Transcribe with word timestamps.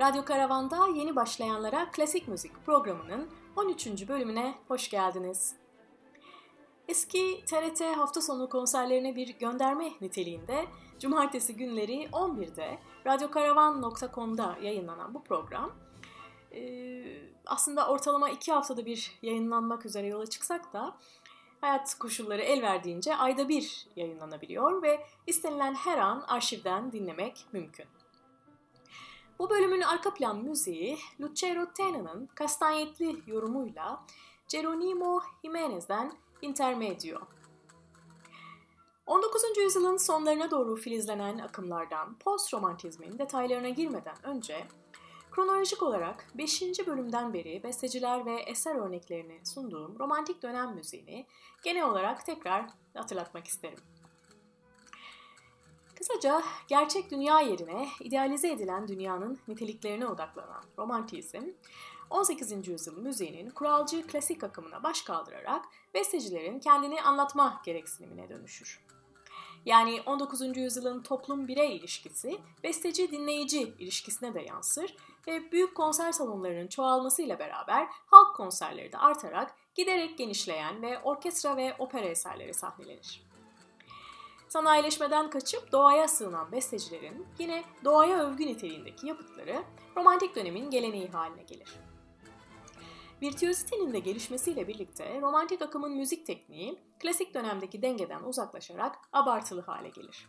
Radyo 0.00 0.24
Karavan'da 0.24 0.86
yeni 0.94 1.16
başlayanlara 1.16 1.90
klasik 1.90 2.28
müzik 2.28 2.64
programının 2.66 3.30
13. 3.56 4.08
bölümüne 4.08 4.54
hoş 4.68 4.90
geldiniz. 4.90 5.54
Eski 6.88 7.44
TRT 7.46 7.80
hafta 7.80 8.20
sonu 8.20 8.48
konserlerine 8.48 9.16
bir 9.16 9.38
gönderme 9.38 9.92
niteliğinde 10.00 10.64
cumartesi 10.98 11.56
günleri 11.56 12.04
11'de 12.04 12.78
radyokaravan.com'da 13.06 14.56
yayınlanan 14.62 15.14
bu 15.14 15.24
program 15.24 15.72
aslında 17.46 17.88
ortalama 17.88 18.30
2 18.30 18.52
haftada 18.52 18.86
bir 18.86 19.18
yayınlanmak 19.22 19.86
üzere 19.86 20.06
yola 20.06 20.26
çıksak 20.26 20.72
da 20.72 20.96
hayat 21.60 21.94
koşulları 21.94 22.42
el 22.42 22.62
verdiğince 22.62 23.16
ayda 23.16 23.48
bir 23.48 23.86
yayınlanabiliyor 23.96 24.82
ve 24.82 25.06
istenilen 25.26 25.74
her 25.74 25.98
an 25.98 26.24
arşivden 26.28 26.92
dinlemek 26.92 27.46
mümkün. 27.52 27.86
Bu 29.38 29.50
bölümün 29.50 29.80
arka 29.80 30.14
plan 30.14 30.44
müziği 30.44 30.98
Lucero 31.20 31.66
Tena'nın 31.72 32.26
kastanyetli 32.34 33.22
yorumuyla 33.26 34.04
Geronimo 34.48 35.20
Jimenez'den 35.44 36.12
Intermedio. 36.42 37.18
19. 39.06 39.42
yüzyılın 39.58 39.96
sonlarına 39.96 40.50
doğru 40.50 40.76
filizlenen 40.76 41.38
akımlardan 41.38 42.18
post-romantizmin 42.18 43.18
detaylarına 43.18 43.68
girmeden 43.68 44.16
önce 44.22 44.66
kronolojik 45.30 45.82
olarak 45.82 46.26
5. 46.34 46.62
bölümden 46.86 47.34
beri 47.34 47.62
besteciler 47.62 48.26
ve 48.26 48.34
eser 48.40 48.74
örneklerini 48.74 49.46
sunduğum 49.46 49.98
romantik 49.98 50.42
dönem 50.42 50.74
müziğini 50.74 51.26
genel 51.62 51.84
olarak 51.84 52.26
tekrar 52.26 52.66
hatırlatmak 52.94 53.46
isterim. 53.46 53.78
Kısaca 55.98 56.42
gerçek 56.68 57.10
dünya 57.10 57.40
yerine 57.40 57.88
idealize 58.00 58.52
edilen 58.52 58.88
dünyanın 58.88 59.38
niteliklerine 59.48 60.06
odaklanan 60.06 60.64
romantizm, 60.78 61.42
18. 62.10 62.68
yüzyıl 62.68 62.98
müziğinin 62.98 63.50
kuralcı 63.50 64.06
klasik 64.06 64.44
akımına 64.44 64.82
baş 64.82 65.02
kaldırarak 65.02 65.64
bestecilerin 65.94 66.60
kendini 66.60 67.02
anlatma 67.02 67.62
gereksinimine 67.64 68.28
dönüşür. 68.28 68.84
Yani 69.64 70.02
19. 70.06 70.56
yüzyılın 70.56 71.02
toplum-birey 71.02 71.76
ilişkisi 71.76 72.38
besteci-dinleyici 72.62 73.74
ilişkisine 73.78 74.34
de 74.34 74.40
yansır 74.40 74.96
ve 75.26 75.52
büyük 75.52 75.74
konser 75.74 76.12
salonlarının 76.12 76.66
çoğalmasıyla 76.66 77.38
beraber 77.38 77.88
halk 77.90 78.36
konserleri 78.36 78.92
de 78.92 78.98
artarak 78.98 79.54
giderek 79.74 80.18
genişleyen 80.18 80.82
ve 80.82 80.98
orkestra 80.98 81.56
ve 81.56 81.74
opera 81.78 82.06
eserleri 82.06 82.54
sahnelenir. 82.54 83.27
Sanayileşmeden 84.48 85.30
kaçıp 85.30 85.72
doğaya 85.72 86.08
sığınan 86.08 86.52
bestecilerin 86.52 87.26
yine 87.38 87.64
doğaya 87.84 88.18
övgü 88.18 88.46
niteliğindeki 88.46 89.06
yapıtları 89.06 89.62
romantik 89.96 90.36
dönemin 90.36 90.70
geleneği 90.70 91.08
haline 91.08 91.42
gelir. 91.42 91.76
Virtüözitenin 93.22 93.92
de 93.92 93.98
gelişmesiyle 93.98 94.68
birlikte 94.68 95.20
romantik 95.20 95.62
akımın 95.62 95.92
müzik 95.92 96.26
tekniği 96.26 96.78
klasik 96.98 97.34
dönemdeki 97.34 97.82
dengeden 97.82 98.22
uzaklaşarak 98.22 98.98
abartılı 99.12 99.60
hale 99.60 99.88
gelir. 99.88 100.28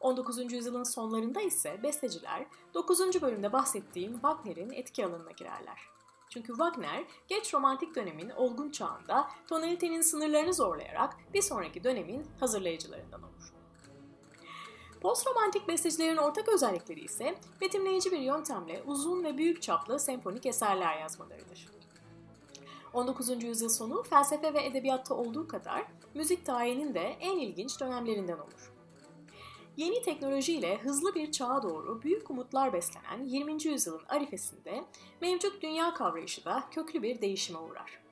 19. 0.00 0.52
yüzyılın 0.52 0.84
sonlarında 0.84 1.40
ise 1.40 1.82
besteciler 1.82 2.46
9. 2.74 3.22
bölümde 3.22 3.52
bahsettiğim 3.52 4.12
Wagner'in 4.12 4.70
etki 4.70 5.06
alanına 5.06 5.30
girerler. 5.30 5.91
Çünkü 6.32 6.52
Wagner 6.52 7.04
geç 7.28 7.54
romantik 7.54 7.94
dönemin 7.94 8.30
olgun 8.30 8.70
çağında 8.70 9.28
tonalitenin 9.48 10.00
sınırlarını 10.00 10.54
zorlayarak 10.54 11.16
bir 11.34 11.42
sonraki 11.42 11.84
dönemin 11.84 12.26
hazırlayıcılarından 12.40 13.22
olur. 13.22 13.52
Post-romantik 15.00 15.68
bestecilerin 15.68 16.16
ortak 16.16 16.48
özellikleri 16.48 17.00
ise 17.00 17.34
betimleyici 17.60 18.12
bir 18.12 18.18
yöntemle 18.18 18.82
uzun 18.86 19.24
ve 19.24 19.38
büyük 19.38 19.62
çaplı 19.62 20.00
senfonik 20.00 20.46
eserler 20.46 21.00
yazmalarıdır. 21.00 21.68
19. 22.92 23.42
yüzyıl 23.44 23.68
sonu 23.68 24.02
felsefe 24.02 24.54
ve 24.54 24.66
edebiyatta 24.66 25.14
olduğu 25.14 25.48
kadar 25.48 25.86
müzik 26.14 26.46
tarihinin 26.46 26.94
de 26.94 27.16
en 27.20 27.38
ilginç 27.38 27.80
dönemlerinden 27.80 28.38
olur. 28.38 28.72
Yeni 29.76 30.02
teknolojiyle 30.02 30.78
hızlı 30.78 31.14
bir 31.14 31.32
çağa 31.32 31.62
doğru 31.62 32.02
büyük 32.02 32.30
umutlar 32.30 32.72
beslenen 32.72 33.24
20. 33.24 33.64
yüzyılın 33.64 34.02
arifesinde 34.08 34.84
mevcut 35.20 35.62
dünya 35.62 35.94
kavrayışı 35.94 36.44
da 36.44 36.64
köklü 36.70 37.02
bir 37.02 37.20
değişime 37.20 37.58
uğrar. 37.58 38.02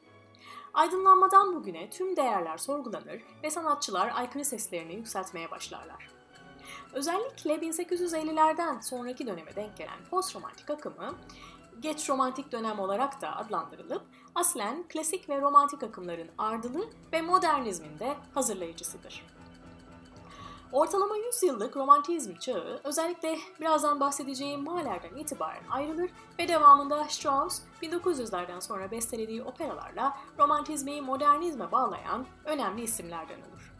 Aydınlanmadan 0.74 1.54
bugüne 1.54 1.90
tüm 1.90 2.16
değerler 2.16 2.58
sorgulanır 2.58 3.22
ve 3.42 3.50
sanatçılar 3.50 4.12
aykırı 4.14 4.44
seslerini 4.44 4.94
yükseltmeye 4.94 5.50
başlarlar. 5.50 6.10
Özellikle 6.92 7.54
1850'lerden 7.54 8.80
sonraki 8.80 9.26
döneme 9.26 9.56
denk 9.56 9.76
gelen 9.76 10.04
post-romantik 10.10 10.70
akımı, 10.70 11.14
geç 11.80 12.10
romantik 12.10 12.52
dönem 12.52 12.78
olarak 12.78 13.20
da 13.20 13.36
adlandırılıp 13.36 14.02
aslen 14.34 14.88
klasik 14.88 15.28
ve 15.28 15.40
romantik 15.40 15.82
akımların 15.82 16.30
ardılı 16.38 16.90
ve 17.12 17.22
modernizmin 17.22 17.98
de 17.98 18.16
hazırlayıcısıdır. 18.34 19.39
Ortalama 20.72 21.16
100 21.16 21.42
yıllık 21.42 21.76
romantizm 21.76 22.34
çağı 22.34 22.80
özellikle 22.84 23.38
birazdan 23.60 24.00
bahsedeceğim 24.00 24.64
Mahler'den 24.64 25.16
itibaren 25.16 25.68
ayrılır 25.70 26.10
ve 26.38 26.48
devamında 26.48 27.04
Strauss 27.08 27.62
1900'lerden 27.82 28.60
sonra 28.60 28.90
bestelediği 28.90 29.42
operalarla 29.42 30.18
romantizmi 30.38 31.00
modernizme 31.00 31.72
bağlayan 31.72 32.26
önemli 32.44 32.82
isimlerden 32.82 33.38
olur. 33.38 33.74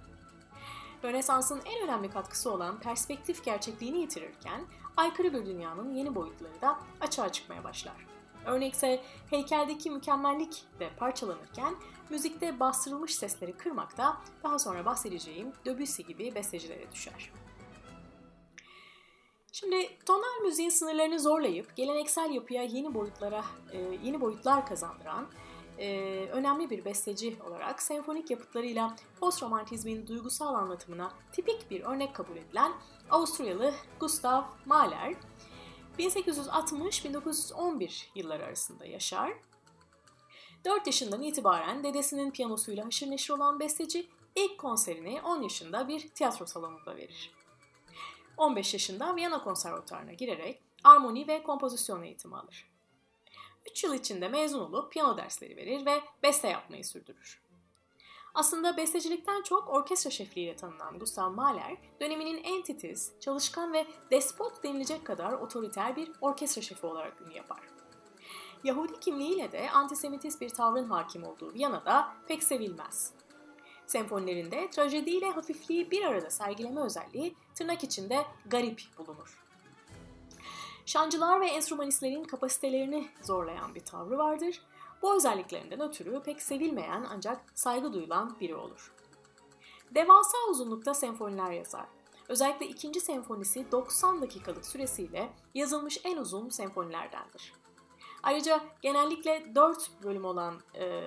Rönesans'ın 1.05 1.61
en 1.65 1.85
önemli 1.85 2.11
katkısı 2.11 2.51
olan 2.51 2.81
perspektif 2.81 3.45
gerçekliğini 3.45 4.01
yitirirken 4.01 4.65
aykırı 4.97 5.33
bir 5.33 5.47
dünyanın 5.47 5.95
yeni 5.95 6.15
boyutları 6.15 6.61
da 6.61 6.79
açığa 7.01 7.33
çıkmaya 7.33 7.65
başlar. 7.65 8.07
Örnekse 8.47 9.01
heykeldeki 9.31 9.91
mükemmellik 9.91 10.65
de 10.81 10.91
parçalanırken 10.97 11.75
müzikte 12.11 12.61
bastırılmış 12.61 13.15
sesleri 13.15 13.53
kırmak 13.53 13.99
da 13.99 14.17
daha 14.43 14.59
sonra 14.59 14.85
bahsedeceğim 14.85 15.53
Debussy 15.65 16.03
gibi 16.03 16.35
bestecilere 16.35 16.93
düşer. 16.93 17.33
Şimdi 19.53 19.99
tonal 20.07 20.45
müziğin 20.45 20.71
sınırlarını 20.71 21.21
zorlayıp 21.21 21.77
geleneksel 21.77 22.31
yapıya 22.31 22.63
yeni 22.63 22.95
boyutlara 22.95 23.45
e, 23.73 23.79
yeni 23.79 24.21
boyutlar 24.21 24.67
kazandıran 24.67 25.27
e, 25.79 26.27
önemli 26.33 26.71
bir 26.71 26.85
besteci 26.85 27.37
olarak 27.49 27.83
senfonik 27.83 28.31
yapıtlarıyla 28.31 28.97
post-romantizmin 29.21 30.07
duygusal 30.07 30.55
anlatımına 30.55 31.13
tipik 31.33 31.71
bir 31.71 31.81
örnek 31.81 32.15
kabul 32.15 32.37
edilen 32.37 32.73
Avusturyalı 33.11 33.75
Gustav 34.01 34.45
Mahler 34.67 35.15
1860-1911 35.99 38.05
yılları 38.15 38.45
arasında 38.45 38.87
yaşar. 38.87 39.33
4 40.65 40.87
yaşından 40.87 41.23
itibaren 41.23 41.85
dedesinin 41.85 42.31
piyanosuyla 42.31 42.87
haşır 42.87 43.11
neşir 43.11 43.33
olan 43.33 43.61
besteci 43.61 44.09
ilk 44.35 44.59
konserini 44.59 45.21
10 45.25 45.43
yaşında 45.43 45.89
bir 45.89 46.09
tiyatro 46.09 46.47
salonunda 46.47 46.97
verir. 46.97 47.31
15 48.37 48.73
yaşında 48.73 49.17
Viyana 49.17 49.45
Konservatuarına 49.45 50.13
girerek 50.13 50.63
armoni 50.85 51.29
ve 51.29 51.43
kompozisyon 51.43 52.03
eğitimi 52.03 52.37
alır. 52.37 52.71
3 53.71 53.85
yıl 53.85 53.95
içinde 53.95 54.29
mezun 54.29 54.61
olup 54.61 54.93
piyano 54.93 55.17
dersleri 55.17 55.57
verir 55.57 55.87
ve 55.87 56.01
beste 56.23 56.49
yapmayı 56.49 56.85
sürdürür. 56.85 57.40
Aslında 58.35 58.77
bestecilikten 58.77 59.43
çok 59.43 59.69
orkestra 59.69 60.11
şefliğiyle 60.11 60.57
tanınan 60.57 60.99
Gustav 60.99 61.31
Mahler, 61.31 61.77
döneminin 62.01 62.45
en 62.45 62.63
titiz, 62.63 63.13
çalışkan 63.21 63.73
ve 63.73 63.87
despot 64.11 64.63
denilecek 64.63 65.05
kadar 65.05 65.33
otoriter 65.33 65.97
bir 65.97 66.13
orkestra 66.21 66.63
şefi 66.63 66.87
olarak 66.87 67.21
ünlü 67.21 67.37
yapar. 67.37 67.61
Yahudi 68.65 69.01
kimliğiyle 69.01 69.53
de 69.53 69.71
antisemitist 69.71 70.41
bir 70.41 70.49
tavrın 70.49 70.85
hakim 70.85 71.25
olduğu 71.25 71.55
Viyana'da 71.55 72.17
pek 72.29 72.43
sevilmez. 72.43 73.13
Senfonilerinde 73.87 74.71
trajediyle 74.71 75.31
hafifliği 75.31 75.91
bir 75.91 76.05
arada 76.05 76.31
sergileme 76.31 76.81
özelliği 76.81 77.37
tırnak 77.55 77.85
içinde 77.85 78.27
garip 78.47 78.83
bulunur. 78.99 79.41
Şancılar 80.87 81.41
ve 81.41 81.47
enstrümanistlerin 81.47 82.25
kapasitelerini 82.25 83.09
zorlayan 83.23 83.75
bir 83.75 83.85
tavrı 83.85 84.19
vardır 84.19 84.61
bu 85.03 85.17
özelliklerinden 85.17 85.81
ötürü 85.81 86.23
pek 86.23 86.43
sevilmeyen 86.43 87.07
ancak 87.11 87.41
saygı 87.55 87.93
duyulan 87.93 88.41
biri 88.41 88.55
olur. 88.55 88.93
Devasa 89.95 90.39
uzunlukta 90.51 90.95
senfoniler 90.95 91.51
yazar. 91.51 91.87
Özellikle 92.29 92.67
ikinci 92.67 93.01
senfonisi 93.01 93.73
90 93.73 94.23
dakikalık 94.23 94.67
süresiyle 94.67 95.31
yazılmış 95.55 96.01
en 96.05 96.17
uzun 96.17 96.49
senfonilerdendir. 96.49 97.53
Ayrıca 98.23 98.61
genellikle 98.83 99.55
4 99.55 99.91
bölüm 100.03 100.25
olan 100.25 100.61
e, 100.75 101.03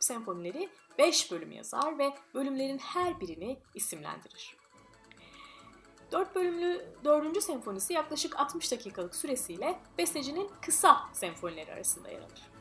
senfonileri 0.00 0.68
5 0.98 1.32
bölüm 1.32 1.52
yazar 1.52 1.98
ve 1.98 2.14
bölümlerin 2.34 2.78
her 2.78 3.20
birini 3.20 3.58
isimlendirir. 3.74 4.56
4 6.12 6.34
bölümlü 6.34 6.86
4. 7.04 7.42
senfonisi 7.42 7.92
yaklaşık 7.92 8.40
60 8.40 8.72
dakikalık 8.72 9.14
süresiyle 9.14 9.80
bestecinin 9.98 10.50
kısa 10.62 11.00
senfonileri 11.12 11.72
arasında 11.72 12.10
yer 12.10 12.20
alır. 12.20 12.55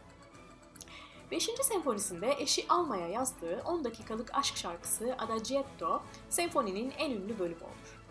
5. 1.35 1.49
senfonisinde 1.61 2.35
eşi 2.39 2.65
Alma'ya 2.69 3.07
yazdığı 3.07 3.61
10 3.65 3.83
dakikalık 3.83 4.35
aşk 4.35 4.57
şarkısı 4.57 5.15
Adagietto 5.17 6.01
senfoninin 6.29 6.93
en 6.97 7.11
ünlü 7.11 7.39
bölümü 7.39 7.63
olur. 7.63 8.01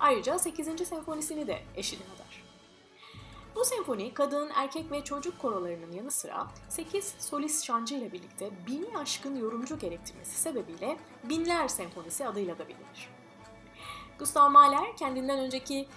Ayrıca 0.00 0.38
8. 0.38 0.88
senfonisini 0.88 1.46
de 1.46 1.62
eşine 1.76 2.00
adar. 2.16 2.44
Bu 3.54 3.64
senfoni 3.64 4.14
kadın, 4.14 4.50
erkek 4.54 4.92
ve 4.92 5.04
çocuk 5.04 5.38
korolarının 5.38 5.92
yanı 5.92 6.10
sıra 6.10 6.46
8 6.68 7.14
solist 7.18 7.64
şancı 7.64 7.94
ile 7.94 8.12
birlikte 8.12 8.50
bini 8.66 8.98
aşkın 8.98 9.36
yorumcu 9.36 9.78
gerektirmesi 9.78 10.40
sebebiyle 10.40 10.96
Binler 11.24 11.68
Senfonisi 11.68 12.26
adıyla 12.26 12.58
da 12.58 12.68
bilinir. 12.68 13.08
Gustav 14.18 14.50
Mahler 14.50 14.96
kendinden 14.96 15.38
önceki 15.38 15.88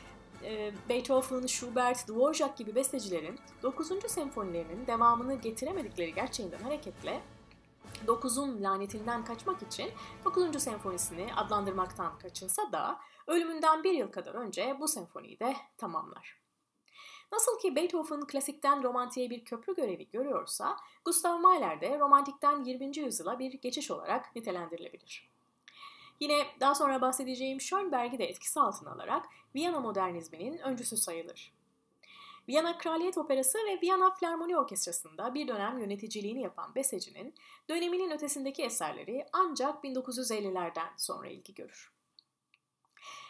Beethoven, 0.89 1.47
Schubert, 1.47 2.07
Dvorak 2.07 2.57
gibi 2.57 2.75
bestecilerin 2.75 3.39
9. 3.63 4.11
senfonilerinin 4.11 4.87
devamını 4.87 5.35
getiremedikleri 5.35 6.13
gerçeğinden 6.13 6.59
hareketle 6.59 7.21
9'un 8.07 8.63
lanetinden 8.63 9.25
kaçmak 9.25 9.61
için 9.61 9.91
9. 10.25 10.63
senfonisini 10.63 11.33
adlandırmaktan 11.35 12.17
kaçınsa 12.19 12.71
da 12.71 12.99
ölümünden 13.27 13.83
bir 13.83 13.93
yıl 13.93 14.11
kadar 14.11 14.35
önce 14.35 14.77
bu 14.79 14.87
senfoniyi 14.87 15.39
de 15.39 15.55
tamamlar. 15.77 16.43
Nasıl 17.31 17.59
ki 17.59 17.75
Beethoven 17.75 18.27
klasikten 18.27 18.83
romantiğe 18.83 19.29
bir 19.29 19.45
köprü 19.45 19.75
görevi 19.75 20.09
görüyorsa, 20.09 20.77
Gustav 21.05 21.39
Mahler 21.39 21.81
de 21.81 21.99
romantikten 21.99 22.63
20. 22.63 22.97
yüzyıla 22.97 23.39
bir 23.39 23.53
geçiş 23.53 23.91
olarak 23.91 24.35
nitelendirilebilir. 24.35 25.32
Yine 26.23 26.45
daha 26.59 26.75
sonra 26.75 27.01
bahsedeceğim 27.01 27.61
Schönberg'i 27.61 28.19
de 28.19 28.25
etkisi 28.25 28.59
altına 28.59 28.91
alarak 28.91 29.25
Viyana 29.55 29.79
modernizminin 29.79 30.57
öncüsü 30.57 30.97
sayılır. 30.97 31.53
Viyana 32.47 32.77
Kraliyet 32.77 33.17
Operası 33.17 33.57
ve 33.57 33.81
Viyana 33.81 34.11
Flermoni 34.11 34.57
Orkestrası'nda 34.57 35.33
bir 35.33 35.47
dönem 35.47 35.79
yöneticiliğini 35.79 36.41
yapan 36.41 36.75
bestecinin 36.75 37.35
döneminin 37.69 38.11
ötesindeki 38.11 38.63
eserleri 38.63 39.25
ancak 39.33 39.83
1950'lerden 39.83 40.89
sonra 40.97 41.27
ilgi 41.27 41.53
görür. 41.53 41.93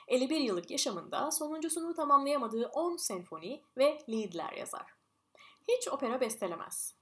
51 0.07 0.40
yıllık 0.40 0.72
yaşamında 0.72 1.31
sonuncusunu 1.31 1.94
tamamlayamadığı 1.94 2.66
10 2.66 2.98
senfoni 2.98 3.62
ve 3.78 4.04
liedler 4.10 4.54
yazar. 4.54 4.94
Hiç 5.68 5.88
opera 5.88 6.22
bestelemez. 6.22 6.95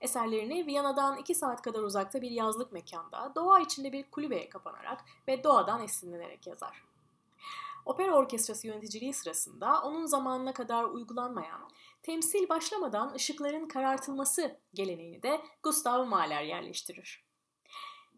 Eserlerini 0.00 0.66
Viyana'dan 0.66 1.16
2 1.16 1.34
saat 1.34 1.62
kadar 1.62 1.82
uzakta 1.82 2.22
bir 2.22 2.30
yazlık 2.30 2.72
mekanda, 2.72 3.32
doğa 3.34 3.60
içinde 3.60 3.92
bir 3.92 4.10
kulübeye 4.10 4.48
kapanarak 4.48 5.04
ve 5.28 5.44
doğadan 5.44 5.82
esinlenerek 5.82 6.46
yazar. 6.46 6.84
Opera 7.86 8.14
orkestrası 8.14 8.66
yöneticiliği 8.66 9.14
sırasında 9.14 9.82
onun 9.82 10.06
zamanına 10.06 10.52
kadar 10.52 10.84
uygulanmayan, 10.84 11.70
temsil 12.02 12.48
başlamadan 12.48 13.14
ışıkların 13.14 13.68
karartılması 13.68 14.56
geleneğini 14.74 15.22
de 15.22 15.40
Gustav 15.62 16.04
Mahler 16.04 16.42
yerleştirir. 16.42 17.24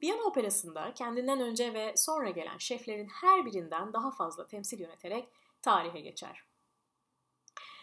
Viyana 0.02 0.22
Operası'nda 0.22 0.94
kendinden 0.94 1.40
önce 1.40 1.74
ve 1.74 1.94
sonra 1.96 2.30
gelen 2.30 2.58
şeflerin 2.58 3.08
her 3.08 3.46
birinden 3.46 3.92
daha 3.92 4.10
fazla 4.10 4.46
temsil 4.46 4.80
yöneterek 4.80 5.28
tarihe 5.62 6.00
geçer. 6.00 6.49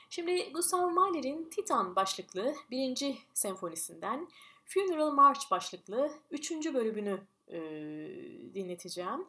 Şimdi 0.10 0.52
Gustav 0.54 0.90
Mahler'in 0.90 1.50
Titan 1.50 1.96
başlıklı 1.96 2.56
birinci 2.72 3.18
senfonisinden 3.34 4.28
Funeral 4.66 5.12
March 5.12 5.52
başlıklı 5.52 6.12
üçüncü 6.32 6.74
bölümünü 6.74 7.22
e, 7.48 7.60
dinleteceğim. 8.54 9.26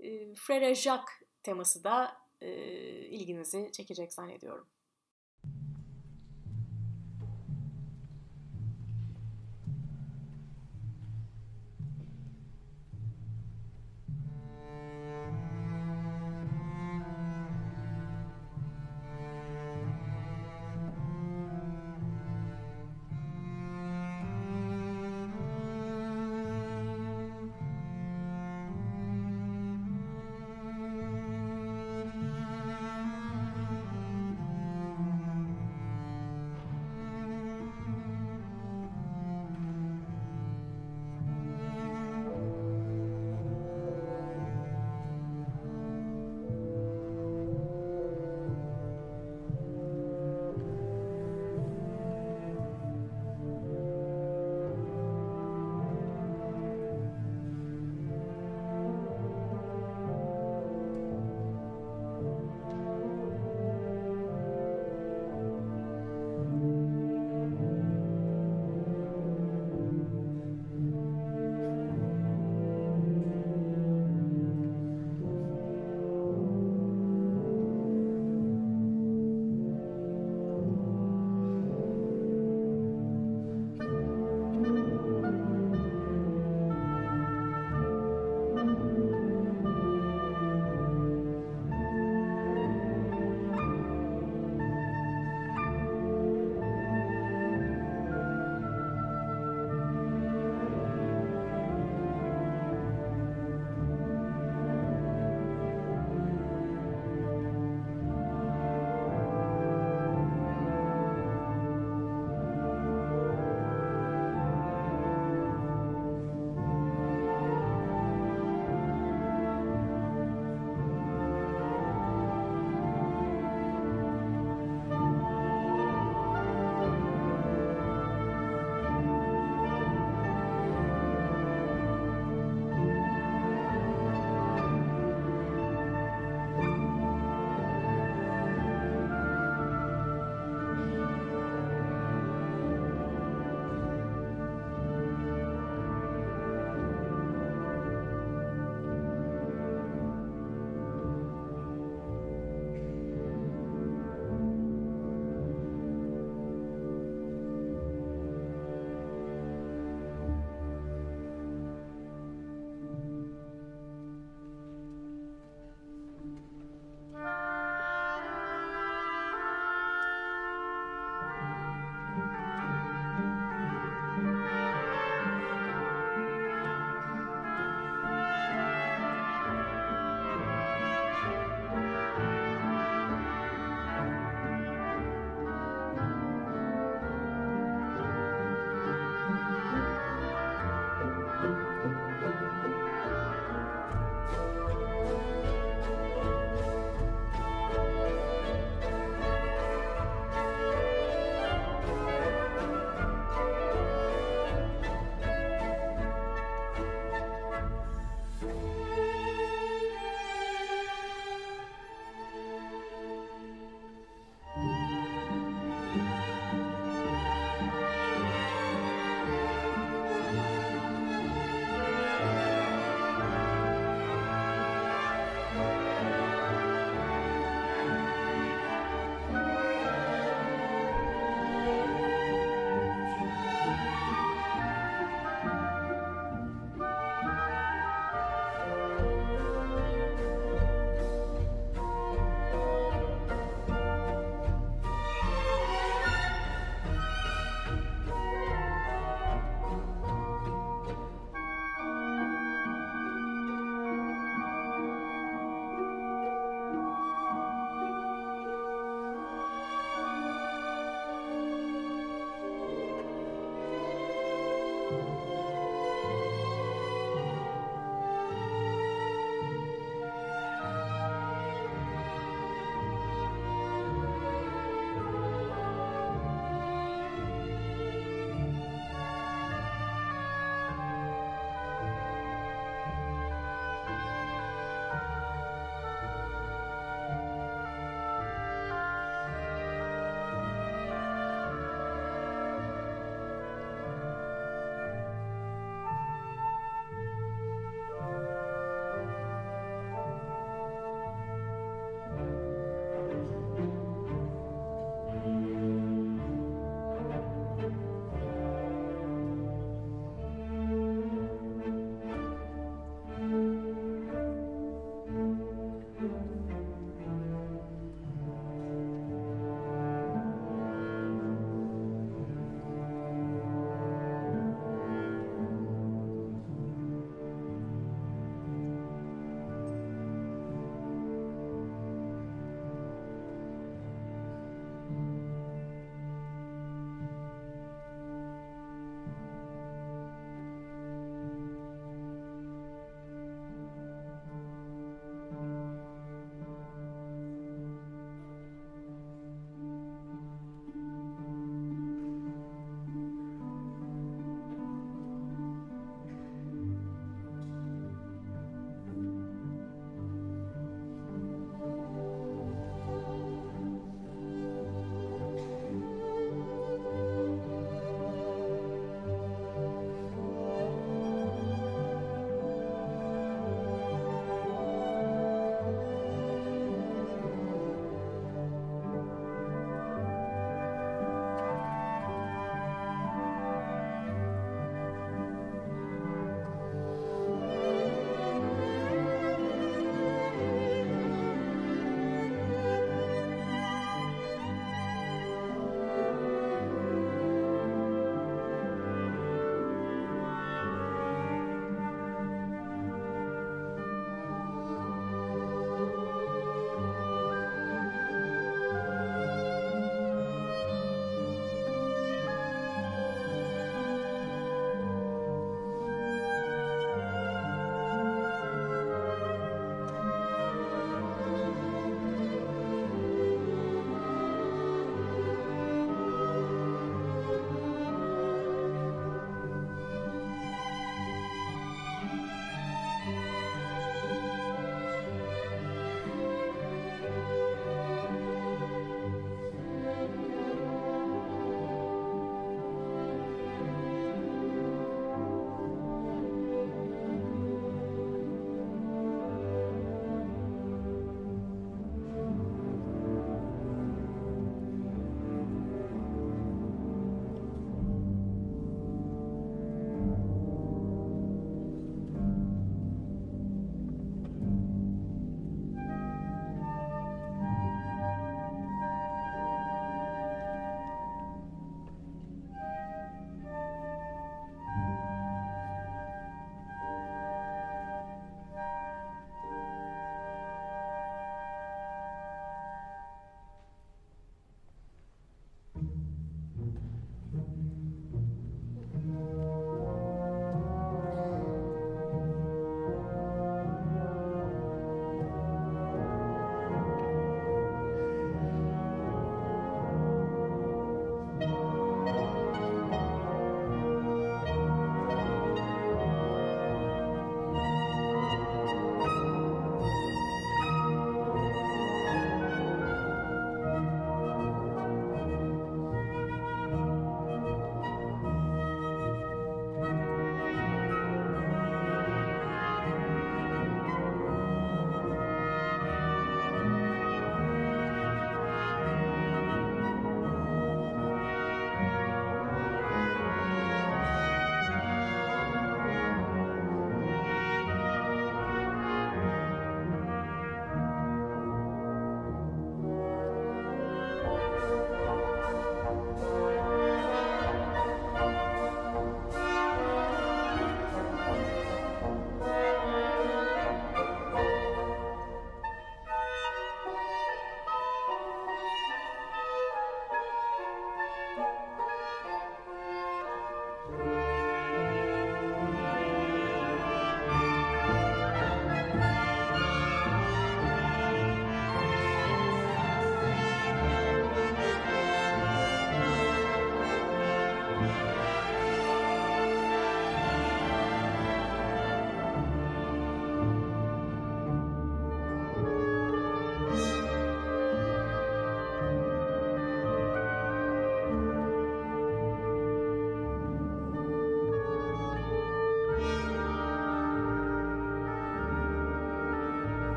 E, 0.00 0.34
Frere 0.34 0.74
Jacques 0.74 1.16
teması 1.42 1.84
da 1.84 2.16
e, 2.40 2.50
ilginizi 3.06 3.68
çekecek 3.72 4.12
zannediyorum. 4.12 4.66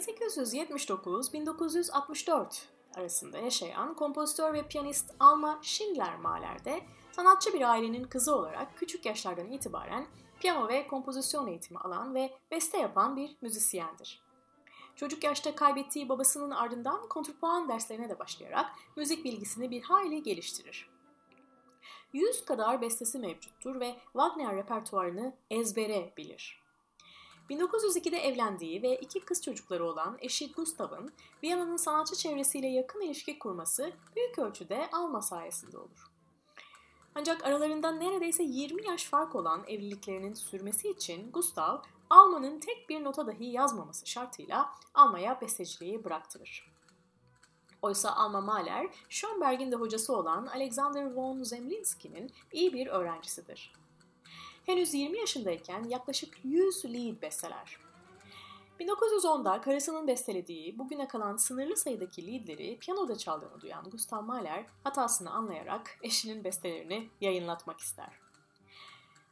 1879-1964 0.00 2.62
arasında 2.94 3.38
yaşayan 3.38 3.94
kompozitör 3.94 4.54
ve 4.54 4.68
piyanist 4.68 5.14
Alma 5.20 5.58
Schindler 5.62 6.16
Mahler'de 6.16 6.80
sanatçı 7.12 7.52
bir 7.52 7.70
ailenin 7.70 8.04
kızı 8.04 8.36
olarak 8.36 8.76
küçük 8.76 9.06
yaşlardan 9.06 9.50
itibaren 9.50 10.06
piyano 10.40 10.68
ve 10.68 10.86
kompozisyon 10.86 11.46
eğitimi 11.46 11.78
alan 11.78 12.14
ve 12.14 12.32
beste 12.50 12.78
yapan 12.78 13.16
bir 13.16 13.36
müzisyendir. 13.40 14.22
Çocuk 14.96 15.24
yaşta 15.24 15.54
kaybettiği 15.54 16.08
babasının 16.08 16.50
ardından 16.50 17.08
kontrpuan 17.08 17.68
derslerine 17.68 18.08
de 18.08 18.18
başlayarak 18.18 18.66
müzik 18.96 19.24
bilgisini 19.24 19.70
bir 19.70 19.82
hayli 19.82 20.22
geliştirir. 20.22 20.90
100 22.12 22.44
kadar 22.44 22.80
bestesi 22.80 23.18
mevcuttur 23.18 23.80
ve 23.80 23.96
Wagner 24.04 24.56
repertuarını 24.56 25.36
ezbere 25.50 26.12
bilir. 26.16 26.61
1902'de 27.52 28.16
evlendiği 28.16 28.82
ve 28.82 28.96
iki 28.96 29.20
kız 29.20 29.42
çocukları 29.42 29.84
olan 29.84 30.16
eşi 30.20 30.52
Gustav'ın 30.52 31.12
Viyana'nın 31.42 31.76
sanatçı 31.76 32.16
çevresiyle 32.16 32.66
yakın 32.66 33.00
ilişki 33.00 33.38
kurması 33.38 33.92
büyük 34.16 34.38
ölçüde 34.38 34.88
Alma 34.92 35.22
sayesinde 35.22 35.78
olur. 35.78 36.12
Ancak 37.14 37.44
aralarında 37.44 37.90
neredeyse 37.90 38.42
20 38.42 38.86
yaş 38.86 39.04
fark 39.04 39.34
olan 39.34 39.64
evliliklerinin 39.66 40.34
sürmesi 40.34 40.88
için 40.88 41.32
Gustav, 41.32 41.78
Alma'nın 42.10 42.60
tek 42.60 42.88
bir 42.88 43.04
nota 43.04 43.26
dahi 43.26 43.44
yazmaması 43.44 44.06
şartıyla 44.06 44.74
Alma'ya 44.94 45.40
besteciliği 45.40 46.04
bıraktırır. 46.04 46.72
Oysa 47.82 48.12
Alma 48.12 48.40
Mahler, 48.40 48.88
Schönberg'in 49.08 49.72
de 49.72 49.76
hocası 49.76 50.16
olan 50.16 50.46
Alexander 50.46 51.14
von 51.14 51.42
Zemlinsky'nin 51.42 52.32
iyi 52.52 52.72
bir 52.72 52.86
öğrencisidir. 52.86 53.81
Henüz 54.66 54.94
20 54.94 55.18
yaşındayken 55.18 55.84
yaklaşık 55.84 56.38
100 56.44 56.84
lead 56.84 57.22
besteler. 57.22 57.78
1910'da 58.80 59.60
karısının 59.60 60.06
bestelediği 60.06 60.78
bugüne 60.78 61.08
kalan 61.08 61.36
sınırlı 61.36 61.76
sayıdaki 61.76 62.26
liedleri 62.26 62.78
piyanoda 62.78 63.18
çaldığını 63.18 63.60
duyan 63.60 63.84
Gustav 63.90 64.22
Mahler 64.22 64.64
hatasını 64.84 65.30
anlayarak 65.30 65.98
eşinin 66.02 66.44
bestelerini 66.44 67.08
yayınlatmak 67.20 67.80
ister. 67.80 68.08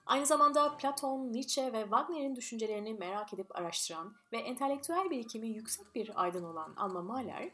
Aynı 0.06 0.26
zamanda 0.26 0.76
Platon, 0.76 1.32
Nietzsche 1.32 1.72
ve 1.72 1.82
Wagner'in 1.82 2.36
düşüncelerini 2.36 2.94
merak 2.94 3.34
edip 3.34 3.56
araştıran 3.56 4.14
ve 4.32 4.38
entelektüel 4.38 5.10
birikimi 5.10 5.48
yüksek 5.48 5.94
bir 5.94 6.22
aydın 6.22 6.44
olan 6.44 6.74
Alma 6.76 7.02
Mahler, 7.02 7.50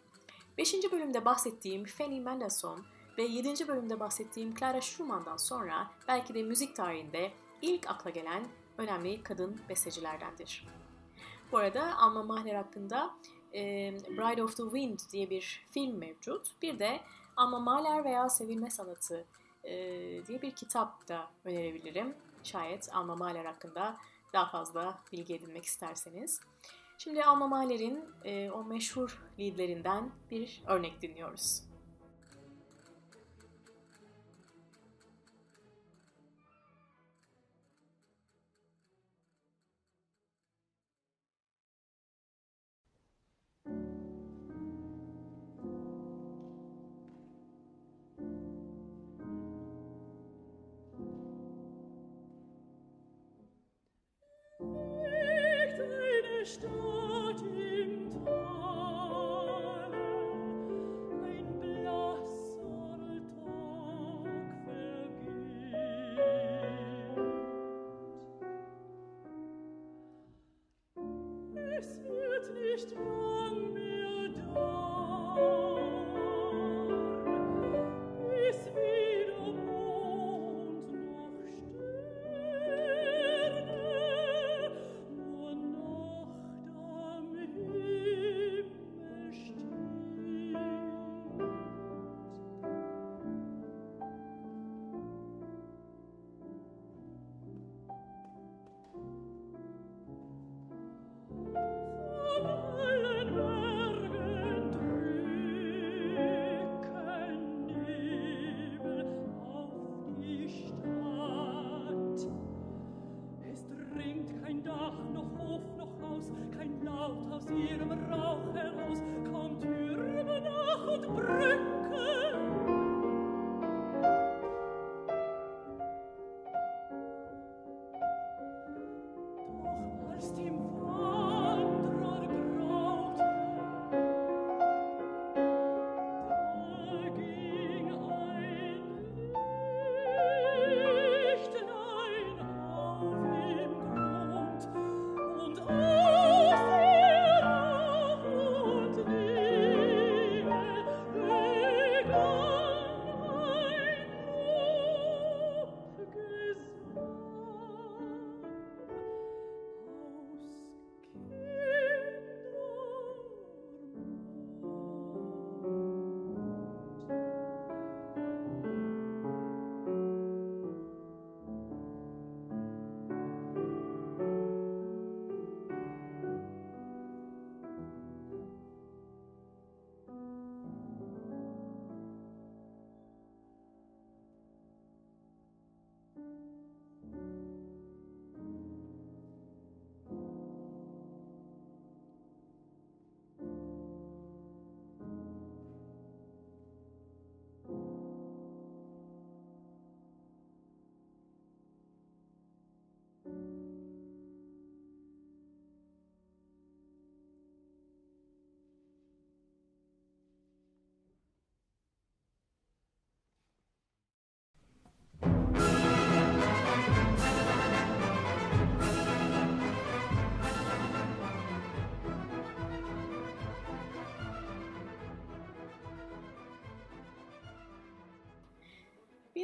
5. 0.58 0.74
bölümde 0.92 1.24
bahsettiğim 1.24 1.84
Fanny 1.84 2.20
Mendelssohn 2.20 2.80
ve 3.18 3.22
7. 3.22 3.68
bölümde 3.68 4.00
bahsettiğim 4.00 4.54
Clara 4.54 4.80
Schumann'dan 4.80 5.36
sonra 5.36 5.90
belki 6.08 6.34
de 6.34 6.42
müzik 6.42 6.76
tarihinde 6.76 7.32
ilk 7.62 7.90
akla 7.90 8.10
gelen 8.10 8.46
önemli 8.78 9.22
kadın 9.22 9.60
bestecilerdendir. 9.68 10.66
Bu 11.52 11.58
arada 11.58 11.98
Alma 11.98 12.22
Mahler 12.22 12.54
hakkında 12.54 13.14
e, 13.54 13.60
Bride 14.08 14.42
of 14.42 14.56
the 14.56 14.62
Wind 14.62 14.98
diye 15.12 15.30
bir 15.30 15.66
film 15.70 15.98
mevcut. 15.98 16.62
Bir 16.62 16.78
de 16.78 17.00
Alma 17.36 17.58
Mahler 17.58 18.04
veya 18.04 18.28
Sevilme 18.28 18.70
Sanatı 18.70 19.24
e, 19.64 19.72
diye 20.26 20.42
bir 20.42 20.50
kitap 20.50 21.08
da 21.08 21.30
önerebilirim. 21.44 22.14
Şayet 22.42 22.88
Alma 22.94 23.16
Mahler 23.16 23.44
hakkında 23.44 23.96
daha 24.32 24.46
fazla 24.50 24.98
bilgi 25.12 25.34
edinmek 25.34 25.64
isterseniz. 25.64 26.40
Şimdi 26.98 27.24
Alma 27.24 27.48
Mahler'in 27.48 28.04
e, 28.24 28.50
o 28.50 28.64
meşhur 28.64 29.22
liedlerinden 29.38 30.10
bir 30.30 30.62
örnek 30.66 31.02
dinliyoruz. 31.02 31.65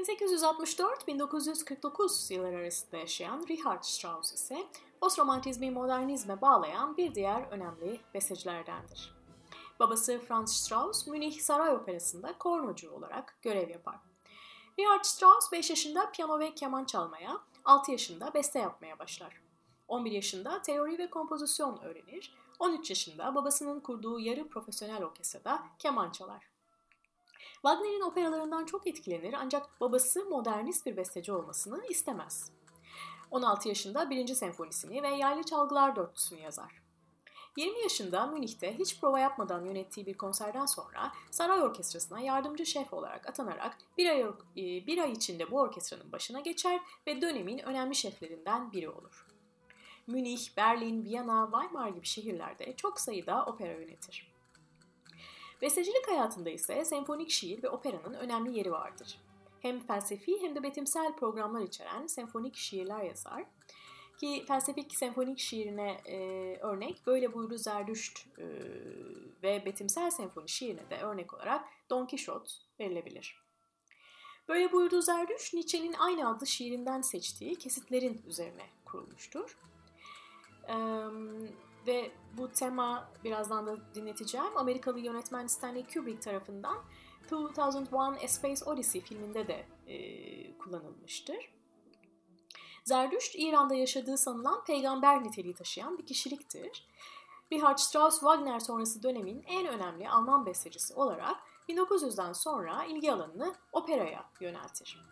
1864-1949 0.03 2.33
yılları 2.33 2.57
arasında 2.57 2.97
yaşayan 2.97 3.47
Richard 3.49 3.83
Strauss 3.83 4.33
ise 4.33 4.67
postromantizmi 5.01 5.71
modernizme 5.71 6.41
bağlayan 6.41 6.97
bir 6.97 7.15
diğer 7.15 7.43
önemli 7.51 8.01
bestecilerdendir. 8.15 9.15
Babası 9.79 10.21
Franz 10.29 10.57
Strauss, 10.57 11.07
Münih 11.07 11.41
Saray 11.41 11.75
Operası'nda 11.75 12.39
kornocu 12.39 12.91
olarak 12.91 13.39
görev 13.43 13.71
yapar. 13.71 13.97
Richard 14.79 15.05
Strauss 15.05 15.53
5 15.53 15.71
yaşında 15.71 16.11
piyano 16.11 16.39
ve 16.39 16.55
keman 16.55 16.85
çalmaya, 16.85 17.41
6 17.65 17.93
yaşında 17.93 18.35
beste 18.35 18.59
yapmaya 18.59 18.99
başlar. 18.99 19.41
11 19.89 20.11
yaşında 20.11 20.63
teori 20.63 20.99
ve 20.99 21.11
kompozisyon 21.11 21.81
öğrenir, 21.83 22.35
13 22.59 22.91
yaşında 22.91 23.35
babasının 23.35 23.81
kurduğu 23.81 24.21
yarı 24.21 24.49
profesyonel 24.49 25.05
orkestrada 25.05 25.63
keman 25.79 26.11
çalar. 26.11 26.52
Wagner'in 27.53 28.01
operalarından 28.01 28.65
çok 28.65 28.87
etkilenir 28.87 29.35
ancak 29.39 29.81
babası 29.81 30.25
modernist 30.25 30.87
bir 30.87 30.97
besteci 30.97 31.33
olmasını 31.33 31.87
istemez. 31.87 32.53
16 33.31 33.69
yaşında 33.69 34.11
1. 34.11 34.35
senfonisini 34.35 35.03
ve 35.03 35.09
yaylı 35.09 35.43
çalgılar 35.43 35.97
dörtlüsünü 35.97 36.41
yazar. 36.41 36.83
20 37.57 37.83
yaşında 37.83 38.27
Münih'te 38.27 38.79
hiç 38.79 39.01
prova 39.01 39.19
yapmadan 39.19 39.65
yönettiği 39.65 40.07
bir 40.07 40.15
konserden 40.15 40.67
sonra 40.67 41.13
saray 41.31 41.63
orkestrasına 41.63 42.21
yardımcı 42.21 42.67
şef 42.67 42.93
olarak 42.93 43.29
atanarak 43.29 43.79
bir 43.99 44.07
ay, 44.07 44.21
e, 44.21 44.87
bir 44.87 44.99
ay 44.99 45.13
içinde 45.13 45.51
bu 45.51 45.59
orkestranın 45.59 46.13
başına 46.13 46.41
geçer 46.41 46.81
ve 47.07 47.23
dönemin 47.23 47.59
önemli 47.59 47.95
şeflerinden 47.95 48.73
biri 48.73 48.89
olur. 48.91 49.27
Münih, 50.07 50.57
Berlin, 50.57 51.05
Viyana, 51.05 51.49
Weimar 51.53 51.89
gibi 51.89 52.07
şehirlerde 52.07 52.77
çok 52.77 53.01
sayıda 53.01 53.45
opera 53.45 53.73
yönetir. 53.73 54.32
Bestecilik 55.63 56.09
hayatında 56.09 56.51
ise 56.51 56.85
senfonik 56.85 57.31
şiir 57.31 57.63
ve 57.63 57.69
operanın 57.69 58.15
önemli 58.15 58.59
yeri 58.59 58.73
vardır. 58.73 59.19
Hem 59.61 59.87
felsefi 59.87 60.43
hem 60.43 60.55
de 60.55 60.63
betimsel 60.63 61.17
programlar 61.17 61.61
içeren 61.61 62.07
senfonik 62.07 62.57
şiirler 62.57 63.03
yazar. 63.03 63.45
Ki 64.21 64.45
felsefik 64.49 64.97
senfonik 64.97 65.39
şiirine 65.39 65.91
e, 66.05 66.19
örnek 66.61 67.07
böyle 67.07 67.35
buyurdu 67.35 67.59
Zerdüşt 67.59 68.27
e, 68.39 68.45
ve 69.43 69.63
betimsel 69.67 70.11
senfoni 70.11 70.49
şiirine 70.49 70.91
de 70.91 71.01
örnek 71.01 71.35
olarak 71.35 71.65
Don 71.91 72.07
Quixote 72.07 72.51
verilebilir. 72.81 73.43
Böyle 74.49 74.73
buyurdu 74.73 75.03
Zerdüşt, 75.03 75.55
Nietzsche'nin 75.55 75.93
aynı 75.93 76.29
adlı 76.29 76.47
şiirinden 76.47 77.03
seçtiği 77.03 77.57
kesitlerin 77.57 78.23
üzerine 78.27 78.67
kurulmuştur. 78.85 79.59
E, 80.69 80.77
ve 81.87 82.11
bu 82.37 82.49
tema 82.49 83.09
birazdan 83.25 83.67
da 83.67 83.95
dinleteceğim. 83.95 84.57
Amerikalı 84.57 85.01
yönetmen 85.01 85.47
Stanley 85.47 85.87
Kubrick 85.87 86.21
tarafından 86.21 86.79
2001 87.25 88.25
A 88.25 88.29
Space 88.29 88.65
Odyssey 88.65 89.01
filminde 89.01 89.47
de 89.47 89.67
e, 89.87 90.59
kullanılmıştır. 90.59 91.53
Zerdüşt, 92.85 93.35
İran'da 93.39 93.75
yaşadığı 93.75 94.19
sanılan 94.19 94.65
peygamber 94.65 95.25
niteliği 95.25 95.55
taşıyan 95.55 95.99
bir 95.99 96.07
kişiliktir. 96.07 96.89
Richard 97.53 97.79
Strauss 97.79 98.21
Wagner 98.21 98.59
sonrası 98.59 99.03
dönemin 99.03 99.45
en 99.47 99.67
önemli 99.67 100.11
Alman 100.11 100.47
bestecisi 100.47 100.95
olarak 100.95 101.37
1900'den 101.69 102.33
sonra 102.33 102.85
ilgi 102.85 103.13
alanını 103.13 103.55
operaya 103.73 104.25
yöneltir. 104.41 105.03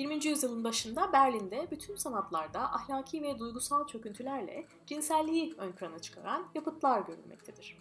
20. 0.00 0.26
yüzyılın 0.26 0.64
başında 0.64 1.12
Berlin'de 1.12 1.68
bütün 1.70 1.96
sanatlarda 1.96 2.60
ahlaki 2.60 3.22
ve 3.22 3.38
duygusal 3.38 3.86
çöküntülerle 3.86 4.66
cinselliği 4.86 5.54
ön 5.58 5.72
plana 5.72 5.98
çıkaran 5.98 6.46
yapıtlar 6.54 7.00
görülmektedir. 7.00 7.78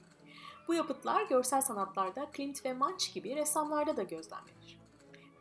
Bu 0.68 0.74
yapıtlar 0.74 1.24
görsel 1.24 1.62
sanatlarda 1.62 2.32
Klimt 2.32 2.66
ve 2.66 2.74
Munch 2.74 3.14
gibi 3.14 3.36
ressamlarda 3.36 3.98
da 3.98 4.04
gözlemlenir. 4.04 4.80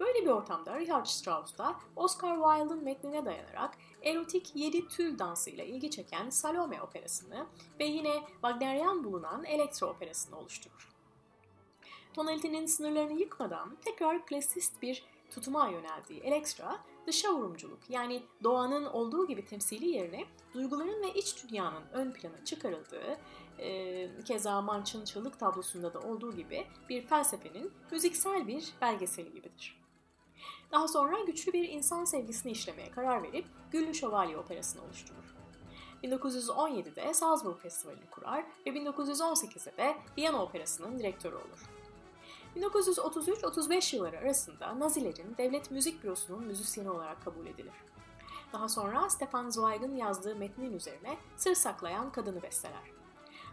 Böyle 0.01 0.25
bir 0.25 0.31
ortamda 0.31 0.81
Richard 0.81 1.07
Strauss 1.07 1.59
da 1.59 1.75
Oscar 1.97 2.35
Wilde'ın 2.35 2.85
metnine 2.85 3.25
dayanarak 3.25 3.79
erotik 4.03 4.57
yedi 4.57 4.89
tül 4.89 5.19
dansıyla 5.19 5.65
ilgi 5.65 5.91
çeken 5.91 6.31
Salome 6.31 6.83
operasını 6.83 7.47
ve 7.81 7.85
yine 7.85 8.23
Wagnerian 8.33 9.05
bulunan 9.05 9.45
Elektro 9.45 9.87
operasını 9.87 10.39
oluşturur. 10.39 10.89
Tonalitenin 12.15 12.67
sınırlarını 12.67 13.21
yıkmadan 13.21 13.77
tekrar 13.85 14.27
klasist 14.27 14.83
bir 14.83 15.05
tutuma 15.31 15.69
yöneldiği 15.69 16.21
Elektra, 16.21 16.79
dışa 17.07 17.35
vurumculuk 17.35 17.91
yani 17.91 18.23
doğanın 18.43 18.85
olduğu 18.85 19.27
gibi 19.27 19.45
temsili 19.45 19.89
yerine 19.89 20.25
duyguların 20.55 21.03
ve 21.03 21.15
iç 21.15 21.45
dünyanın 21.49 21.83
ön 21.93 22.13
plana 22.13 22.45
çıkarıldığı, 22.45 23.19
e, 23.59 24.25
keza 24.25 24.63
Manç'ın 24.63 25.05
çığlık 25.05 25.39
tablosunda 25.39 25.95
da 25.95 26.01
olduğu 26.01 26.37
gibi 26.37 26.67
bir 26.89 27.07
felsefenin 27.07 27.73
müziksel 27.91 28.47
bir 28.47 28.73
belgeseli 28.81 29.33
gibidir. 29.33 29.79
Daha 30.73 30.89
sonra 30.89 31.21
güçlü 31.21 31.53
bir 31.53 31.69
insan 31.69 32.05
sevgisini 32.05 32.53
işlemeye 32.53 32.91
karar 32.91 33.23
verip 33.23 33.47
Güllü 33.71 33.95
Şövalye 33.95 34.39
Operası'nı 34.39 34.85
oluşturur. 34.85 35.35
1917'de 36.05 37.15
Salzburg 37.15 37.61
Festivali'ni 37.61 38.11
kurar 38.11 38.45
ve 38.67 38.71
1918'de 38.71 39.77
de 39.77 39.97
Viyana 40.17 40.43
Operası'nın 40.43 40.99
direktörü 40.99 41.37
olur. 41.37 41.78
1933-35 42.57 43.97
yılları 43.97 44.19
arasında 44.19 44.79
Nazilerin 44.79 45.37
Devlet 45.39 45.71
Müzik 45.71 46.05
Bürosu'nun 46.05 46.45
müzisyeni 46.45 46.91
olarak 46.91 47.25
kabul 47.25 47.47
edilir. 47.47 47.75
Daha 48.53 48.69
sonra 48.69 49.11
Stefan 49.11 49.51
Zweig'ın 49.51 49.97
yazdığı 49.97 50.37
metnin 50.37 50.73
üzerine 50.73 51.17
sır 51.37 51.55
saklayan 51.55 52.13
kadını 52.13 52.43
besteler. 52.43 52.93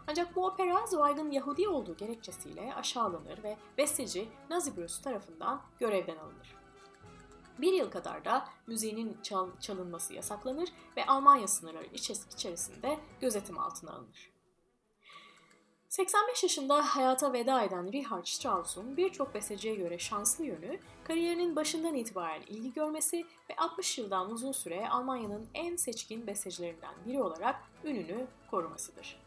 Ancak 0.06 0.36
bu 0.36 0.46
opera 0.46 0.86
Zweig'ın 0.86 1.30
Yahudi 1.30 1.68
olduğu 1.68 1.96
gerekçesiyle 1.96 2.74
aşağılanır 2.74 3.42
ve 3.42 3.56
besteci 3.78 4.28
Nazi 4.50 4.76
bürosu 4.76 5.02
tarafından 5.02 5.60
görevden 5.78 6.16
alınır. 6.16 6.56
Bir 7.58 7.72
yıl 7.72 7.90
kadar 7.90 8.24
da 8.24 8.48
müziğinin 8.66 9.18
çal 9.22 9.48
çalınması 9.60 10.14
yasaklanır 10.14 10.68
ve 10.96 11.06
Almanya 11.06 11.48
sınırları 11.48 11.86
içerisinde 12.34 12.98
gözetim 13.20 13.58
altına 13.58 13.92
alınır. 13.92 14.35
85 15.96 16.42
yaşında 16.42 16.96
hayata 16.96 17.32
veda 17.32 17.62
eden 17.62 17.92
Richard 17.92 18.26
Strauss'un 18.26 18.96
birçok 18.96 19.34
besteciye 19.34 19.74
göre 19.74 19.98
şanslı 19.98 20.44
yönü, 20.44 20.78
kariyerinin 21.04 21.56
başından 21.56 21.94
itibaren 21.94 22.42
ilgi 22.42 22.72
görmesi 22.72 23.26
ve 23.50 23.56
60 23.56 23.98
yıldan 23.98 24.30
uzun 24.30 24.52
süre 24.52 24.88
Almanya'nın 24.88 25.46
en 25.54 25.76
seçkin 25.76 26.26
bestecilerinden 26.26 26.94
biri 27.06 27.22
olarak 27.22 27.56
ününü 27.84 28.26
korumasıdır. 28.50 29.20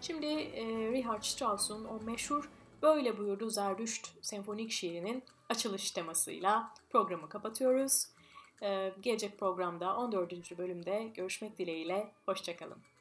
Şimdi 0.00 0.26
e, 0.26 0.92
Richard 0.92 1.22
Strauss'un 1.22 1.84
o 1.84 2.00
meşhur 2.04 2.50
Böyle 2.82 3.18
buyurdu 3.18 3.50
Zerdüşt 3.50 4.08
senfonik 4.22 4.70
şiirinin 4.70 5.24
açılış 5.48 5.90
temasıyla 5.90 6.74
programı 6.90 7.28
kapatıyoruz. 7.28 8.06
E, 8.62 8.92
gelecek 9.00 9.38
programda 9.38 9.96
14. 9.96 10.58
bölümde 10.58 11.10
görüşmek 11.14 11.58
dileğiyle, 11.58 12.12
hoşçakalın. 12.26 12.97